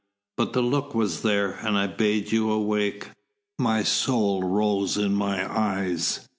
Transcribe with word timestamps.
But 0.35 0.53
the 0.53 0.63
look 0.63 0.95
was 0.95 1.21
there, 1.21 1.51
and 1.63 1.77
I 1.77 1.85
bade 1.85 2.31
you 2.31 2.49
awake. 2.49 3.09
My 3.59 3.83
soul 3.83 4.41
rose 4.43 4.97
in 4.97 5.13
my 5.13 5.47
eyes. 5.47 6.27